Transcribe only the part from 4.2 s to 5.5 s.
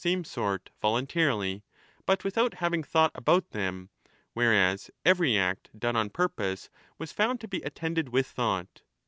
whereas every